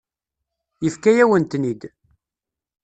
[0.83, 1.81] Yefka-yawen-ten-id.